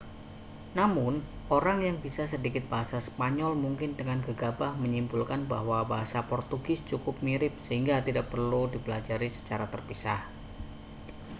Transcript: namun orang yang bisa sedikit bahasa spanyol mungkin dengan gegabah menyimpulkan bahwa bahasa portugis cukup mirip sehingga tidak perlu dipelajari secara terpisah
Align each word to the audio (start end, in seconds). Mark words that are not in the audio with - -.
namun 0.77 1.13
orang 1.57 1.79
yang 1.87 1.97
bisa 2.05 2.23
sedikit 2.33 2.63
bahasa 2.73 2.97
spanyol 3.07 3.53
mungkin 3.65 3.89
dengan 3.99 4.17
gegabah 4.27 4.71
menyimpulkan 4.83 5.41
bahwa 5.53 5.77
bahasa 5.91 6.19
portugis 6.29 6.79
cukup 6.89 7.15
mirip 7.27 7.53
sehingga 7.65 7.95
tidak 8.07 8.25
perlu 8.33 8.61
dipelajari 8.73 9.29
secara 9.37 9.65
terpisah 9.73 10.19